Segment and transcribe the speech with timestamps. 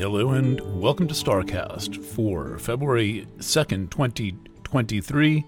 [0.00, 5.44] Hello and welcome to StarCast for February 2nd, 2023.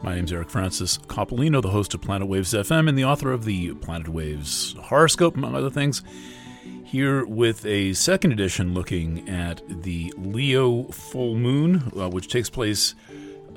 [0.00, 3.32] My name is Eric Francis Coppolino, the host of Planet Waves FM and the author
[3.32, 6.04] of the Planet Waves horoscope, among other things.
[6.84, 12.94] Here with a second edition looking at the Leo full moon, uh, which takes place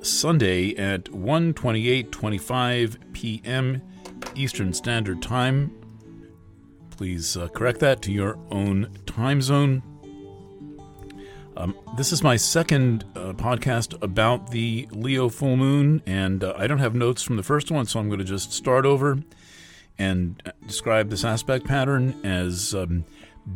[0.01, 3.83] Sunday at 1:28:25 p.m.
[4.33, 5.77] Eastern Standard Time.
[6.91, 9.81] Please uh, correct that to your own time zone.
[11.57, 16.67] Um, this is my second uh, podcast about the Leo full moon, and uh, I
[16.67, 19.19] don't have notes from the first one, so I'm going to just start over
[19.97, 23.05] and uh, describe this aspect pattern as um,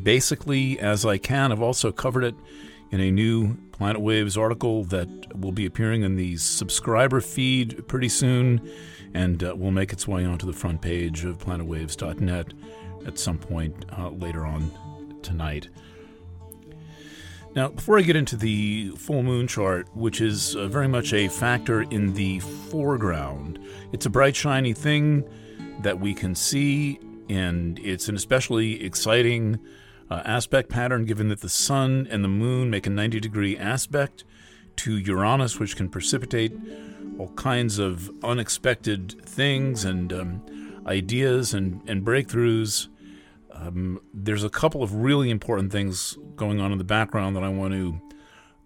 [0.04, 1.52] basically as I can.
[1.52, 2.36] I've also covered it
[2.92, 8.10] in a new Planet Waves article that will be appearing in the subscriber feed pretty
[8.10, 8.70] soon
[9.14, 12.54] and uh, will make its way onto the front page of planetwaves.net
[13.06, 14.72] at some point uh, later on
[15.22, 15.70] tonight.
[17.56, 21.30] Now, before I get into the full moon chart, which is uh, very much a
[21.30, 23.60] factor in the foreground,
[23.94, 25.24] it's a bright, shiny thing
[25.80, 29.58] that we can see, and it's an especially exciting
[30.12, 34.26] uh, aspect pattern given that the sun and the moon make a 90 degree aspect
[34.76, 36.52] to Uranus, which can precipitate
[37.18, 42.90] all kinds of unexpected things and um, ideas and, and breakthroughs
[43.56, 47.50] um, there's a couple of really important things going on in the background that I
[47.50, 48.02] want to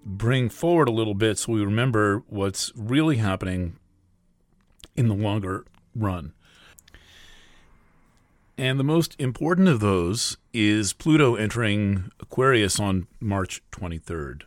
[0.04, 3.78] bring forward a little bit so we remember what's really happening
[4.96, 6.34] in the longer run.
[8.58, 14.44] And the most important of those is Pluto entering Aquarius on March 23rd.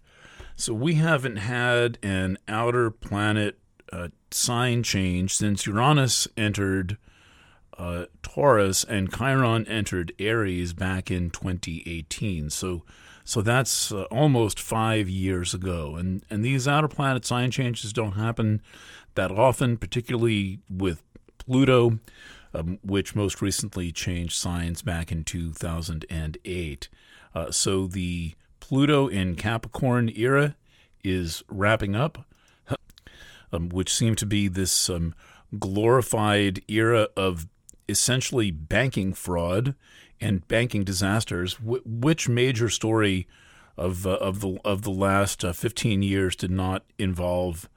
[0.56, 3.58] So we haven't had an outer planet
[3.90, 6.98] uh, sign change since Uranus entered
[7.78, 12.50] uh, Taurus and Chiron entered Aries back in 2018.
[12.50, 12.84] So,
[13.24, 15.96] so that's uh, almost five years ago.
[15.96, 18.62] And and these outer planet sign changes don't happen
[19.14, 21.02] that often, particularly with
[21.38, 21.98] Pluto,
[22.54, 26.88] um, which most recently changed signs back in 2008.
[27.34, 30.56] Uh, so the Pluto in Capricorn era
[31.02, 32.26] is wrapping up,
[33.52, 35.14] um, which seemed to be this um,
[35.58, 37.46] glorified era of
[37.88, 39.74] essentially banking fraud
[40.20, 41.54] and banking disasters.
[41.54, 43.26] Wh- which major story
[43.76, 47.68] of uh, of the of the last uh, 15 years did not involve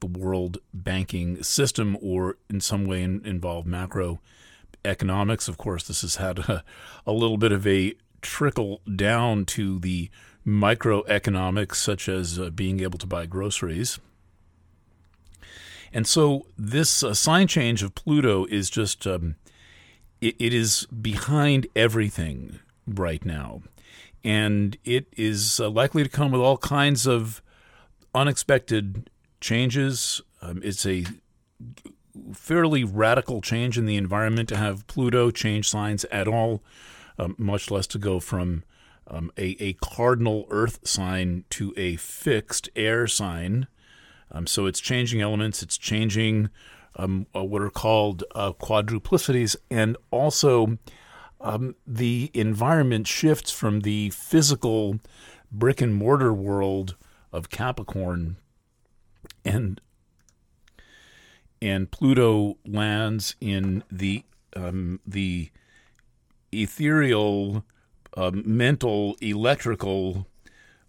[0.00, 5.48] the world banking system or in some way in, involve macroeconomics?
[5.48, 6.64] Of course, this has had a,
[7.06, 10.10] a little bit of a trickle down to the
[10.46, 13.98] microeconomics, such as uh, being able to buy groceries.
[15.92, 19.36] And so this uh, sign change of Pluto is just um,
[20.22, 23.62] it, it is behind everything right now.
[24.24, 27.42] And it is uh, likely to come with all kinds of
[28.14, 29.10] unexpected
[29.40, 30.22] changes.
[30.40, 31.04] Um, it's a
[32.32, 36.62] fairly radical change in the environment to have Pluto change signs at all,
[37.18, 38.62] um, much less to go from
[39.08, 43.66] um, a, a, cardinal Earth sign to a fixed air sign.
[44.30, 46.48] Um, so it's changing elements, it's changing
[46.96, 50.78] um, uh, what are called uh, quadruplicities, and also
[51.40, 55.00] um, the environment shifts from the physical
[55.50, 56.96] brick and mortar world
[57.32, 58.36] of Capricorn,
[59.44, 59.80] and
[61.60, 64.24] and Pluto lands in the
[64.54, 65.50] um, the
[66.52, 67.64] ethereal,
[68.16, 70.26] uh, mental, electrical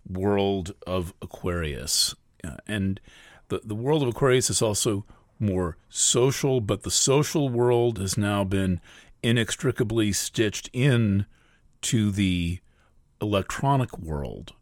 [0.09, 2.99] world of Aquarius, uh, and
[3.47, 5.05] the the world of Aquarius is also
[5.43, 8.81] more social, but the social world has now been
[9.21, 11.25] inextricably stitched in
[11.81, 12.59] to the
[13.21, 14.53] electronic world.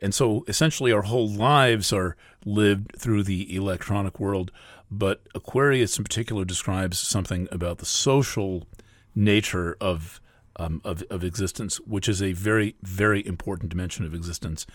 [0.00, 4.50] And so essentially our whole lives are lived through the electronic world,
[4.90, 8.66] but Aquarius in particular describes something about the social
[9.14, 10.20] nature of
[10.56, 14.66] um, of, of existence, which is a very, very important dimension of existence,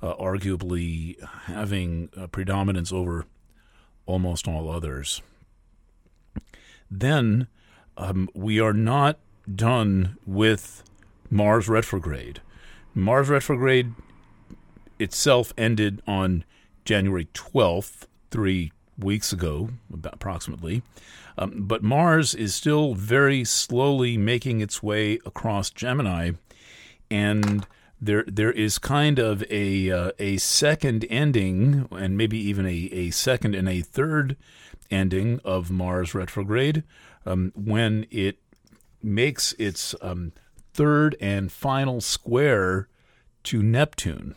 [0.00, 3.26] uh, arguably having a predominance over
[4.06, 5.22] almost all others.
[6.90, 7.48] Then
[7.96, 9.18] um, we are not
[9.52, 10.82] done with
[11.30, 12.40] Mars retrograde.
[12.94, 13.92] Mars retrograde
[14.98, 16.44] itself ended on
[16.84, 19.70] January 12th, three weeks ago,
[20.04, 20.82] approximately.
[21.38, 26.32] Um, but Mars is still very slowly making its way across Gemini,
[27.10, 27.66] and
[28.00, 33.10] there there is kind of a uh, a second ending and maybe even a, a
[33.10, 34.36] second and a third
[34.90, 36.84] ending of Mars retrograde
[37.24, 38.38] um, when it
[39.02, 40.32] makes its um,
[40.74, 42.88] third and final square
[43.44, 44.34] to Neptune.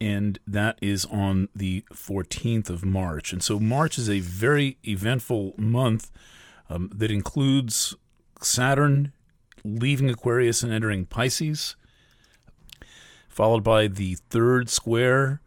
[0.00, 3.32] And that is on the 14th of March.
[3.32, 6.10] And so March is a very eventful month
[6.68, 7.94] um, that includes
[8.40, 9.12] Saturn
[9.64, 11.76] leaving Aquarius and entering Pisces,
[13.32, 15.40] followed by the third square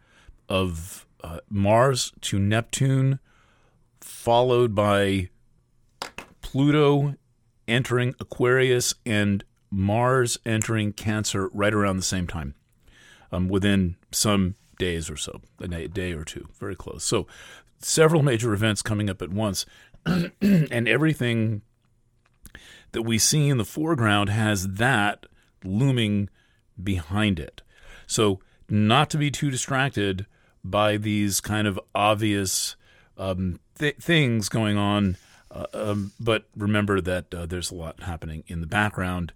[0.49, 3.19] of uh, Mars to Neptune,
[4.01, 5.29] followed by
[6.41, 7.13] Pluto
[7.67, 12.55] entering Aquarius and Mars entering Cancer right around the same time,
[13.31, 17.03] um, within some days or so, a day or two, very close.
[17.03, 17.27] So,
[17.77, 19.67] several major events coming up at once,
[20.05, 21.61] and everything
[22.93, 25.27] that we see in the foreground has that
[25.63, 26.29] looming
[26.81, 27.61] behind it.
[28.07, 30.25] So, not to be too distracted
[30.63, 32.75] by these kind of obvious
[33.17, 35.17] um, th- things going on,
[35.51, 39.31] uh, um, but remember that uh, there's a lot happening in the background.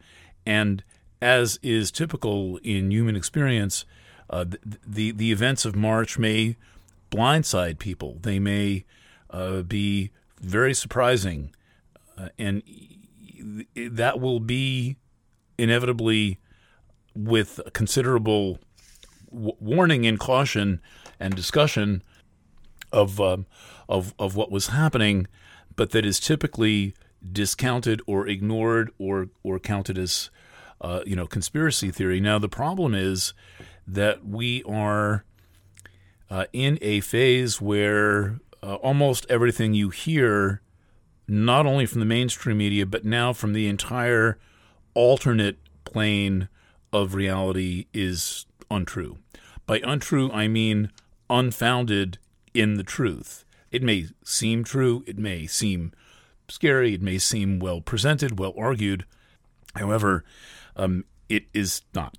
[0.45, 0.83] And
[1.21, 3.85] as is typical in human experience,
[4.29, 6.55] uh, the, the, the events of March may
[7.11, 8.17] blindside people.
[8.21, 8.85] They may
[9.29, 11.53] uh, be very surprising,
[12.17, 12.63] uh, and
[13.75, 14.97] that will be
[15.57, 16.39] inevitably
[17.15, 18.59] with considerable
[19.31, 20.81] w- warning and caution
[21.19, 22.03] and discussion
[22.91, 23.45] of um,
[23.87, 25.27] of of what was happening,
[25.75, 26.93] but that is typically
[27.31, 30.29] discounted or ignored or or counted as
[30.81, 32.19] uh, you know conspiracy theory.
[32.19, 33.33] Now the problem is
[33.87, 35.25] that we are
[36.29, 40.61] uh, in a phase where uh, almost everything you hear,
[41.27, 44.37] not only from the mainstream media but now from the entire
[44.93, 46.47] alternate plane
[46.91, 49.17] of reality, is untrue.
[49.65, 50.91] By untrue, I mean
[51.29, 52.17] unfounded
[52.53, 53.45] in the truth.
[53.71, 55.91] It may seem true, it may seem
[56.47, 59.05] scary, it may seem well presented, well argued.
[59.75, 60.23] However,
[60.75, 62.17] um, it is not.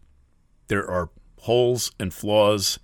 [0.69, 2.78] There are holes and flaws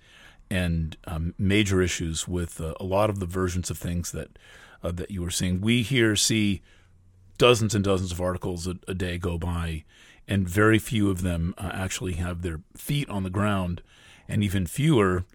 [0.49, 4.37] and um, major issues with uh, a lot of the versions of things that
[4.83, 5.61] uh, that you were seeing.
[5.61, 6.61] We here see
[7.37, 9.83] dozens and dozens of articles a, a day go by,
[10.27, 13.81] and very few of them uh, actually have their feet on the ground,
[14.27, 15.25] and even fewer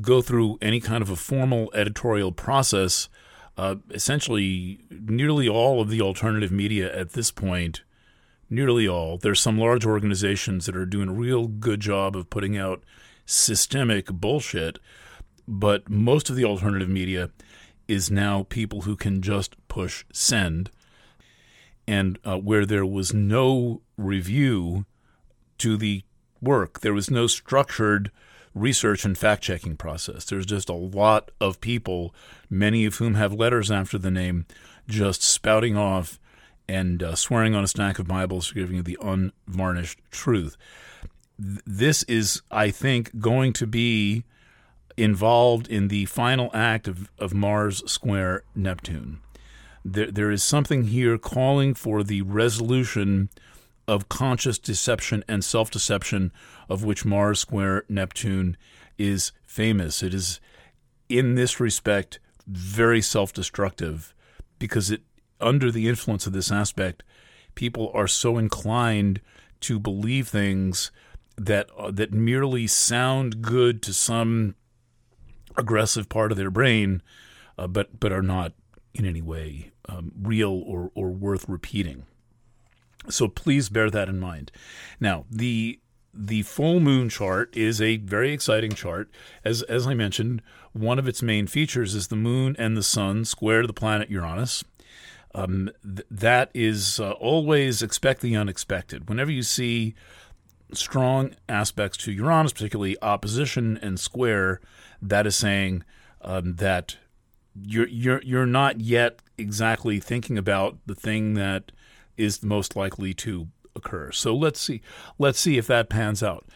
[0.00, 3.08] go through any kind of a formal editorial process.
[3.56, 7.82] Uh, essentially, nearly all of the alternative media at this point,
[8.48, 12.56] nearly all, there's some large organizations that are doing a real good job of putting
[12.56, 12.84] out
[13.26, 14.78] systemic bullshit,
[15.46, 17.30] but most of the alternative media
[17.88, 20.70] is now people who can just push send.
[21.88, 24.84] And uh, where there was no review
[25.56, 26.02] to the
[26.40, 28.10] work, there was no structured
[28.54, 30.24] research and fact checking process.
[30.26, 32.14] There's just a lot of people,
[32.50, 34.44] many of whom have letters after the name,
[34.86, 36.20] just spouting off
[36.68, 40.58] and uh, swearing on a stack of Bibles, giving you the unvarnished truth.
[41.38, 44.24] This is, I think, going to be
[44.98, 49.20] involved in the final act of, of Mars square Neptune.
[49.84, 53.30] There, there is something here calling for the resolution
[53.86, 56.32] of conscious deception and self deception,
[56.68, 58.56] of which Mars square Neptune
[58.98, 60.02] is famous.
[60.02, 60.40] It is,
[61.08, 64.14] in this respect, very self destructive
[64.58, 65.02] because it,
[65.40, 67.02] under the influence of this aspect,
[67.54, 69.20] people are so inclined
[69.60, 70.90] to believe things
[71.36, 74.54] that uh, that merely sound good to some
[75.56, 77.02] aggressive part of their brain,
[77.56, 78.52] uh, but but are not
[78.98, 82.04] in any way um, real or, or worth repeating.
[83.08, 84.52] So please bear that in mind.
[85.00, 85.80] Now, the
[86.12, 89.08] the full moon chart is a very exciting chart.
[89.44, 93.24] As as I mentioned, one of its main features is the moon and the sun
[93.24, 94.64] square the planet Uranus.
[95.34, 99.08] Um, th- that is uh, always expect the unexpected.
[99.08, 99.94] Whenever you see
[100.72, 104.60] strong aspects to Uranus, particularly opposition and square,
[105.00, 105.84] that is saying
[106.22, 106.96] um, that
[107.62, 111.72] you're you're you're not yet exactly thinking about the thing that
[112.16, 114.10] is the most likely to occur.
[114.12, 114.80] So let's see
[115.18, 116.46] let's see if that pans out.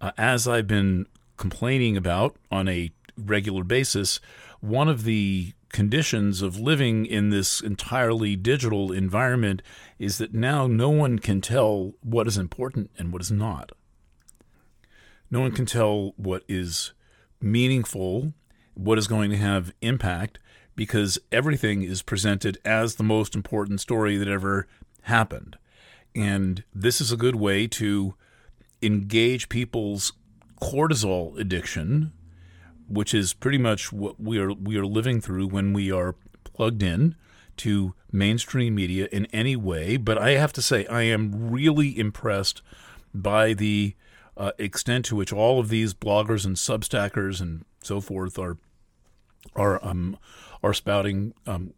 [0.00, 4.20] Uh, as I've been complaining about on a regular basis,
[4.60, 9.62] one of the conditions of living in this entirely digital environment
[9.98, 13.72] is that now no one can tell what is important and what is not.
[15.30, 16.92] No one can tell what is
[17.40, 18.32] meaningful,
[18.74, 20.38] what is going to have impact,
[20.78, 24.68] because everything is presented as the most important story that ever
[25.02, 25.58] happened.
[26.14, 28.14] And this is a good way to
[28.80, 30.12] engage people's
[30.62, 32.12] cortisol addiction,
[32.88, 36.84] which is pretty much what we are we are living through when we are plugged
[36.84, 37.16] in
[37.56, 39.96] to mainstream media in any way.
[39.96, 42.62] But I have to say, I am really impressed
[43.12, 43.96] by the
[44.36, 48.58] uh, extent to which all of these bloggers and substackers and so forth are
[49.56, 50.18] are um,
[50.62, 51.72] are spouting um,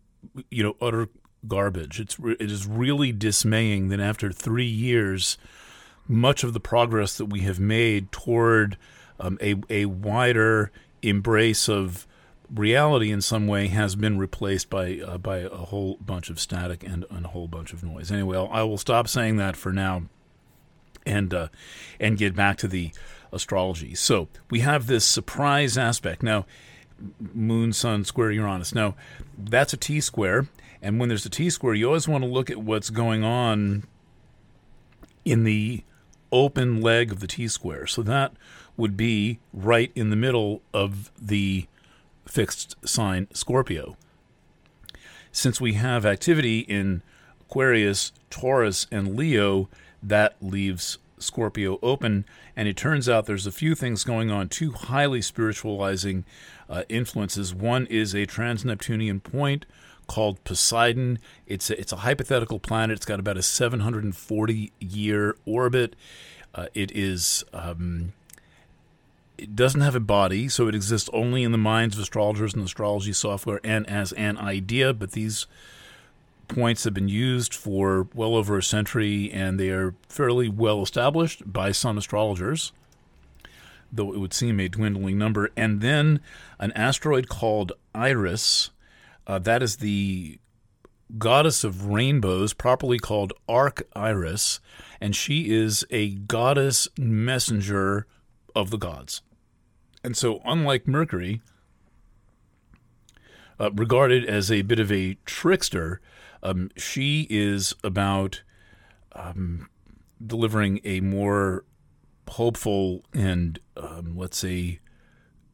[0.50, 1.08] you know utter
[1.46, 2.00] garbage.
[2.00, 5.38] It's it is really dismaying that after three years,
[6.06, 8.76] much of the progress that we have made toward
[9.18, 10.70] um, a a wider
[11.02, 12.06] embrace of
[12.52, 16.82] reality in some way has been replaced by uh, by a whole bunch of static
[16.82, 18.10] and, and, a whole bunch of noise.
[18.10, 20.02] Anyway, I'll, I will stop saying that for now,
[21.06, 21.48] and uh,
[21.98, 22.92] and get back to the
[23.32, 23.94] astrology.
[23.94, 26.46] So we have this surprise aspect now.
[27.34, 28.74] Moon, Sun, Square, Uranus.
[28.74, 28.94] Now,
[29.38, 30.48] that's a T square,
[30.82, 33.84] and when there's a T square, you always want to look at what's going on
[35.24, 35.84] in the
[36.32, 37.86] open leg of the T square.
[37.86, 38.32] So that
[38.76, 41.66] would be right in the middle of the
[42.26, 43.96] fixed sign Scorpio.
[45.32, 47.02] Since we have activity in
[47.40, 49.68] Aquarius, Taurus, and Leo,
[50.02, 52.24] that leaves Scorpio open.
[52.56, 56.24] And it turns out there's a few things going on, two highly spiritualizing
[56.70, 57.54] uh, influences.
[57.54, 59.66] One is a trans Neptunian point
[60.06, 61.18] called Poseidon.
[61.46, 62.96] It's a, it's a hypothetical planet.
[62.96, 65.96] It's got about a 740 year orbit.
[66.54, 68.12] Uh, it is um,
[69.36, 72.64] it doesn't have a body, so it exists only in the minds of astrologers and
[72.64, 74.92] astrology software and as an idea.
[74.92, 75.46] But these
[76.48, 81.50] points have been used for well over a century, and they are fairly well established
[81.50, 82.72] by some astrologers,
[83.92, 85.50] though it would seem a dwindling number.
[85.56, 86.20] And then
[86.58, 88.70] an asteroid called Iris,
[89.26, 90.38] uh, that is the
[91.18, 94.60] goddess of rainbows, properly called Arc Iris,
[95.00, 98.06] and she is a goddess messenger
[98.54, 99.22] of the gods.
[100.02, 101.42] And so, unlike Mercury,
[103.58, 106.00] uh, regarded as a bit of a trickster,
[106.42, 108.42] um, she is about
[109.12, 109.68] um,
[110.24, 111.64] delivering a more
[112.30, 114.80] hopeful and, um, let's say,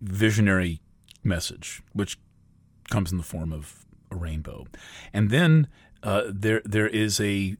[0.00, 0.80] visionary
[1.24, 2.18] message, which
[2.90, 4.66] comes in the form of a rainbow.
[5.12, 5.68] And then
[6.02, 7.56] uh, there there is a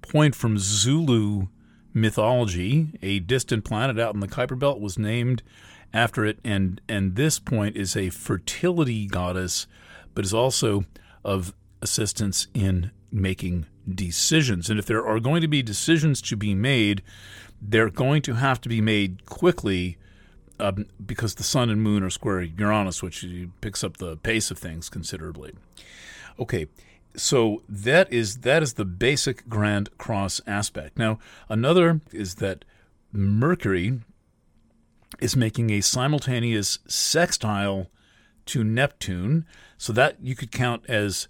[0.00, 1.48] point from Zulu
[1.92, 2.98] mythology.
[3.02, 5.42] A distant planet out in the Kuiper Belt was named
[5.92, 9.66] after it, and and this point is a fertility goddess,
[10.14, 10.84] but is also
[11.24, 14.70] of assistance in making decisions.
[14.70, 17.02] And if there are going to be decisions to be made,
[17.62, 19.96] they're going to have to be made quickly
[20.58, 23.24] um, because the sun and moon are square Uranus, which
[23.60, 25.52] picks up the pace of things considerably.
[26.38, 26.66] Okay,
[27.16, 30.98] so that is that is the basic Grand Cross aspect.
[30.98, 32.64] Now, another is that
[33.12, 34.00] Mercury
[35.20, 37.88] is making a simultaneous sextile
[38.46, 39.46] to Neptune,
[39.78, 41.28] so that you could count as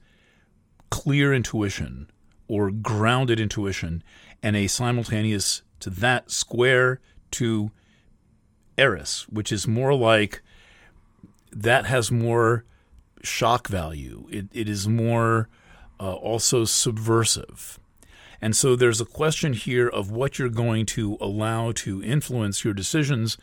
[0.90, 2.10] clear intuition
[2.48, 4.02] or grounded intuition,
[4.42, 7.00] and a simultaneous to that square
[7.32, 7.70] to
[8.78, 10.42] Eris, which is more like
[11.52, 12.64] that has more
[13.22, 14.26] shock value.
[14.30, 15.48] It, it is more
[16.00, 17.78] uh, also subversive.
[18.40, 22.74] And so there's a question here of what you're going to allow to influence your
[22.74, 23.36] decisions.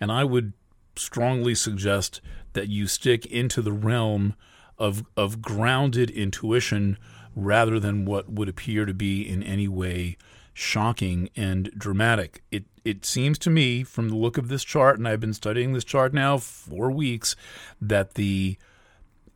[0.00, 0.52] And I would
[0.96, 2.20] strongly suggest
[2.54, 4.34] that you stick into the realm
[4.78, 6.96] of, of grounded intuition
[7.34, 10.16] rather than what would appear to be in any way
[10.56, 12.42] shocking and dramatic.
[12.50, 15.74] It it seems to me from the look of this chart, and I've been studying
[15.74, 17.36] this chart now for weeks,
[17.78, 18.56] that the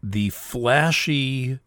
[0.03, 1.59] the flashy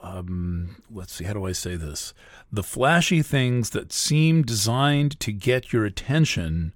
[0.00, 2.14] um, let's see, how do I say this?
[2.52, 6.72] The flashy things that seem designed to get your attention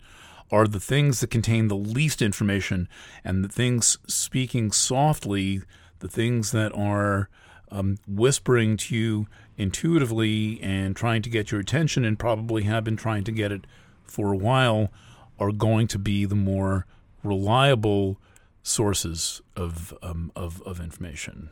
[0.51, 2.89] are the things that contain the least information,
[3.25, 5.63] and the things speaking softly,
[6.01, 7.29] the things that are
[7.71, 12.97] um, whispering to you intuitively and trying to get your attention, and probably have been
[12.97, 13.67] trying to get it
[14.05, 14.91] for a while,
[15.39, 16.87] are going to be the more
[17.23, 18.19] reliable
[18.63, 21.51] sources of, um, of, of information.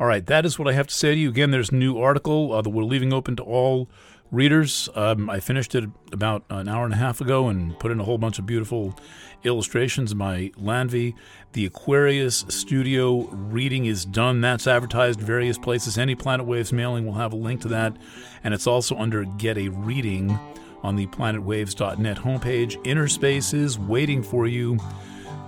[0.00, 1.28] All right, that is what I have to say to you.
[1.28, 3.88] Again, there's a new article uh, that we're leaving open to all
[4.30, 4.88] readers.
[4.94, 8.04] Um, I finished it about an hour and a half ago and put in a
[8.04, 8.98] whole bunch of beautiful
[9.44, 11.14] illustrations by Lanvee.
[11.52, 14.40] The Aquarius Studio reading is done.
[14.40, 15.96] That's advertised various places.
[15.96, 17.96] Any Planet Waves mailing will have a link to that.
[18.44, 20.38] And it's also under Get a Reading
[20.82, 22.78] on the planetwaves.net homepage.
[22.86, 24.78] Inner Space is waiting for you.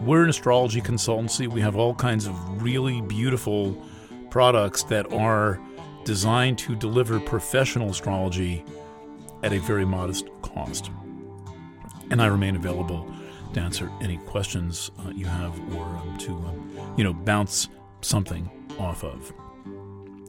[0.01, 1.47] We're an astrology consultancy.
[1.47, 3.77] We have all kinds of really beautiful
[4.31, 5.61] products that are
[6.05, 8.65] designed to deliver professional astrology
[9.43, 10.91] at a very modest cost.
[12.11, 13.11] And I remain available
[13.55, 17.69] to answer any questions uh, you have or um, to, um, you know, bounce
[18.01, 19.33] something off of.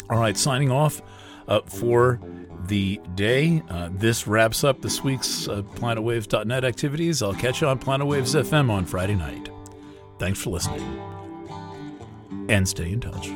[0.10, 1.02] All right, signing off
[1.48, 2.20] uh, for
[2.68, 3.64] the day.
[3.70, 7.22] Uh, this wraps up this week's uh, planetwaves.net activities.
[7.22, 9.50] I'll catch you on Planet Waves FM on Friday night.
[10.20, 11.02] Thanks for listening.
[12.50, 13.30] And stay in touch.